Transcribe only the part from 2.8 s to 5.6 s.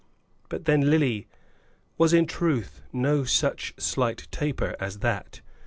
no such slight taper as that.